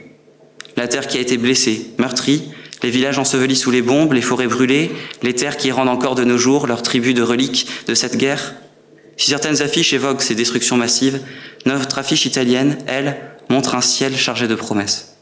[0.77, 2.51] La terre qui a été blessée, meurtrie,
[2.83, 4.91] les villages ensevelis sous les bombes, les forêts brûlées,
[5.23, 8.55] les terres qui rendent encore de nos jours leur tribu de reliques de cette guerre?
[9.17, 11.21] Si certaines affiches évoquent ces destructions massives,
[11.67, 13.19] notre affiche italienne, elle,
[13.51, 15.17] montre un ciel chargé de promesses.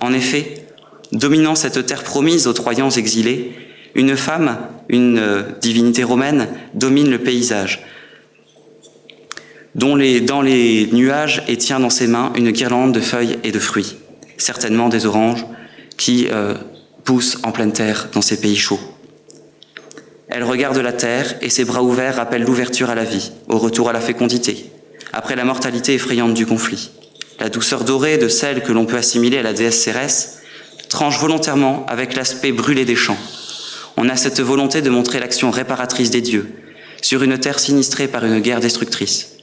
[0.00, 0.66] En effet,
[1.12, 3.52] dominant cette terre promise aux Troyens exilés,
[3.94, 4.58] une femme,
[4.88, 7.84] une euh, divinité romaine, domine le paysage,
[9.74, 13.52] dont les, dans les nuages et tient dans ses mains une guirlande de feuilles et
[13.52, 13.96] de fruits,
[14.36, 15.44] certainement des oranges,
[15.96, 16.54] qui euh,
[17.04, 18.80] poussent en pleine terre dans ces pays chauds.
[20.28, 23.90] Elle regarde la terre et ses bras ouverts rappellent l'ouverture à la vie, au retour
[23.90, 24.70] à la fécondité,
[25.12, 26.90] après la mortalité effrayante du conflit.
[27.40, 30.38] La douceur dorée de celle que l'on peut assimiler à la déesse Cérès
[30.88, 33.18] tranche volontairement avec l'aspect brûlé des champs.
[33.96, 36.52] On a cette volonté de montrer l'action réparatrice des dieux
[37.02, 39.33] sur une terre sinistrée par une guerre destructrice.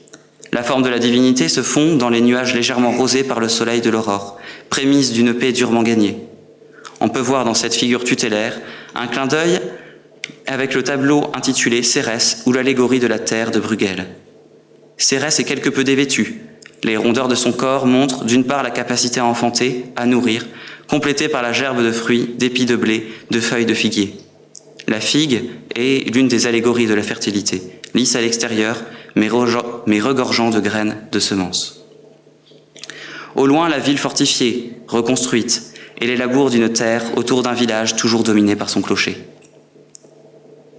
[0.54, 3.80] La forme de la divinité se fond dans les nuages légèrement rosés par le soleil
[3.80, 4.38] de l'aurore,
[4.70, 6.18] prémisse d'une paix durement gagnée.
[7.00, 8.60] On peut voir dans cette figure tutélaire
[8.94, 9.60] un clin d'œil
[10.46, 14.08] avec le tableau intitulé Cérès ou l'allégorie de la terre de Bruegel.
[14.98, 16.42] Cérès est quelque peu dévêtue.
[16.84, 20.46] Les rondeurs de son corps montrent d'une part la capacité à enfanter, à nourrir,
[20.90, 24.16] complétée par la gerbe de fruits, d'épis de blé, de feuilles de figuier.
[24.88, 25.44] La figue
[25.76, 27.62] est l'une des allégories de la fertilité,
[27.94, 28.84] lisse à l'extérieur,
[29.16, 31.86] mais, regorgeant de graines de semences.
[33.36, 38.24] Au loin, la ville fortifiée, reconstruite, et les labours d'une terre autour d'un village toujours
[38.24, 39.18] dominé par son clocher.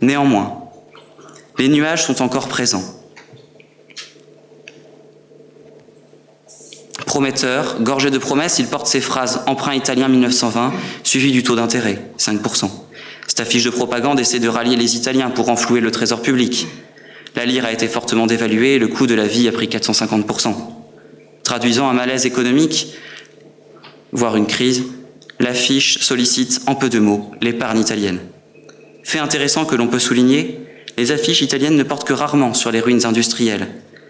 [0.01, 0.59] Néanmoins,
[1.59, 2.83] les nuages sont encore présents.
[7.07, 10.73] Prometteur, gorgé de promesses, il porte ses phrases emprunt italien 1920,
[11.05, 12.71] suivi du taux d'intérêt, 5%.
[13.27, 16.67] Cette affiche de propagande essaie de rallier les Italiens pour enflouer le trésor public.
[17.35, 20.54] La lire a été fortement dévaluée et le coût de la vie a pris 450%.
[21.44, 22.94] Traduisant un malaise économique,
[24.12, 24.85] voire une crise,
[25.40, 28.20] l'affiche sollicite en peu de mots l'épargne italienne.
[29.02, 30.60] Fait intéressant que l'on peut souligner,
[30.96, 33.68] les affiches italiennes ne portent que rarement sur les ruines industrielles.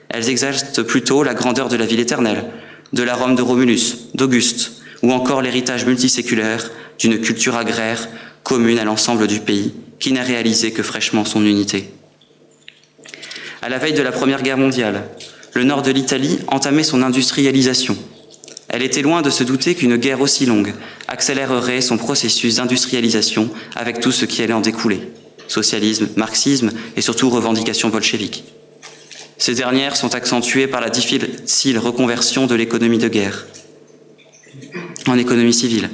[0.09, 2.45] Elles exaltent plutôt la grandeur de la ville éternelle,
[2.93, 8.09] de la Rome de Romulus, d'Auguste, ou encore l'héritage multiséculaire d'une culture agraire
[8.43, 11.89] commune à l'ensemble du pays, qui n'a réalisé que fraîchement son unité.
[13.65, 15.05] À la veille de la Première Guerre mondiale,
[15.55, 17.97] le nord de l'Italie entamait son industrialisation.
[18.69, 20.75] Elle était loin de se douter qu'une guerre aussi longue
[21.07, 25.13] accélérerait son processus d'industrialisation avec tout ce qui allait en découler.
[25.47, 28.43] Socialisme, marxisme et surtout revendications bolcheviques.
[29.39, 33.47] Ces dernières sont accentuées par la difficile reconversion de l'économie de guerre
[35.07, 35.89] en économie civile.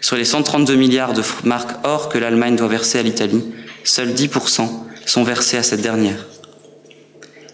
[0.00, 3.44] Sur les 132 milliards de marques or que l'Allemagne doit verser à l'Italie,
[3.84, 4.68] seuls 10%
[5.06, 6.26] sont versés à cette dernière.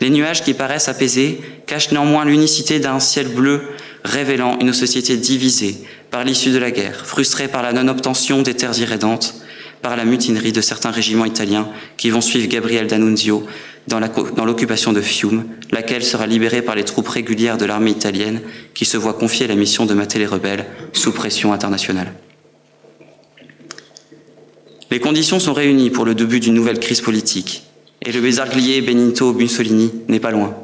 [0.01, 3.63] Les nuages qui paraissent apaisés cachent néanmoins l'unicité d'un ciel bleu
[4.03, 5.77] révélant une société divisée
[6.11, 9.35] par l'issue de la guerre, frustrée par la non-obtention des terres irrédentes,
[9.83, 13.47] par la mutinerie de certains régiments italiens qui vont suivre Gabriel D'Annunzio
[13.89, 18.41] dans l'occupation de Fiume, laquelle sera libérée par les troupes régulières de l'armée italienne
[18.75, 22.13] qui se voit confier la mission de mater les rebelles sous pression internationale.
[24.91, 27.65] Les conditions sont réunies pour le début d'une nouvelle crise politique,
[28.03, 30.57] et le bézarglier Benito Mussolini n'est pas loin.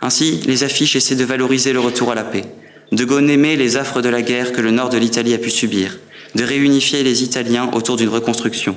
[0.00, 2.44] Ainsi, les affiches essaient de valoriser le retour à la paix,
[2.90, 5.98] de gommer les affres de la guerre que le nord de l'Italie a pu subir,
[6.34, 8.76] de réunifier les Italiens autour d'une reconstruction.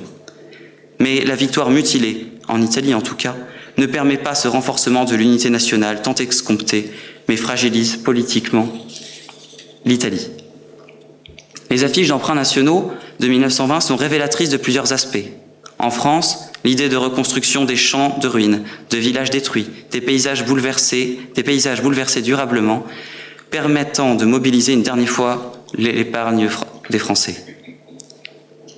[1.00, 3.36] Mais la victoire mutilée, en Italie en tout cas,
[3.76, 6.90] ne permet pas ce renforcement de l'unité nationale tant escomptée,
[7.28, 8.72] mais fragilise politiquement
[9.84, 10.28] l'Italie.
[11.70, 15.26] Les affiches d'emprunts nationaux de 1920 sont révélatrices de plusieurs aspects.
[15.78, 21.20] En France, l'idée de reconstruction des champs de ruines, de villages détruits, des paysages bouleversés,
[21.34, 22.84] des paysages bouleversés durablement,
[23.50, 26.48] permettant de mobiliser une dernière fois l'épargne
[26.88, 27.36] des Français.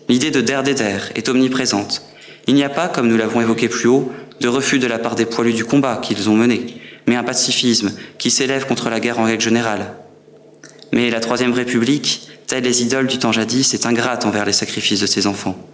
[0.08, 2.02] L'idée de der der est omniprésente.
[2.46, 5.14] Il n'y a pas, comme nous l'avons évoqué plus haut, de refus de la part
[5.14, 9.20] des poilus du combat qu'ils ont mené, mais un pacifisme qui s'élève contre la guerre
[9.20, 9.94] en règle générale.
[10.92, 15.00] Mais la Troisième République, telle les idoles du temps jadis, est ingrate envers les sacrifices
[15.00, 15.67] de ses enfants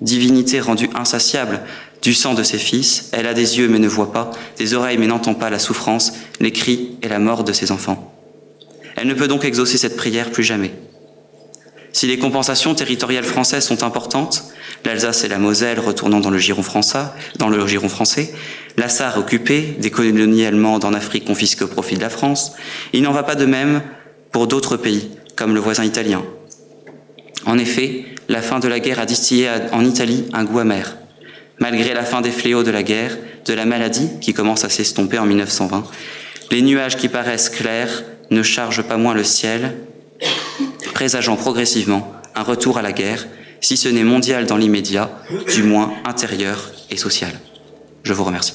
[0.00, 1.60] divinité rendue insatiable
[2.02, 4.98] du sang de ses fils, elle a des yeux mais ne voit pas, des oreilles
[4.98, 8.14] mais n'entend pas la souffrance, les cris et la mort de ses enfants.
[8.96, 10.72] Elle ne peut donc exaucer cette prière plus jamais.
[11.92, 14.44] Si les compensations territoriales françaises sont importantes,
[14.84, 16.98] l'Alsace et la Moselle retournant dans le giron français,
[17.38, 18.32] dans le giron français,
[18.76, 22.52] la Sarre occupée, des colonies allemandes en Afrique confisquées au profit de la France,
[22.92, 23.82] il n'en va pas de même
[24.30, 26.22] pour d'autres pays, comme le voisin italien.
[27.46, 30.96] En effet, la fin de la guerre a distillé en Italie un goût amer.
[31.58, 35.18] Malgré la fin des fléaux de la guerre, de la maladie qui commence à s'estomper
[35.18, 35.84] en 1920,
[36.50, 39.76] les nuages qui paraissent clairs ne chargent pas moins le ciel,
[40.94, 43.26] présageant progressivement un retour à la guerre,
[43.60, 45.10] si ce n'est mondial dans l'immédiat,
[45.52, 47.32] du moins intérieur et social.
[48.02, 48.54] Je vous remercie.